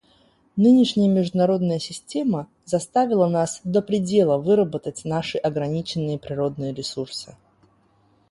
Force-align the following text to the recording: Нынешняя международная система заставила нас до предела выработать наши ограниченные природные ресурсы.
Нынешняя 0.55 1.07
международная 1.07 1.77
система 1.77 2.47
заставила 2.65 3.27
нас 3.27 3.61
до 3.63 3.83
предела 3.83 4.39
выработать 4.39 5.05
наши 5.05 5.37
ограниченные 5.37 6.17
природные 6.17 6.73
ресурсы. 6.73 7.35